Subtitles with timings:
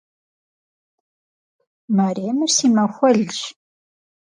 [1.95, 3.39] Мэремыр си махуэлщ.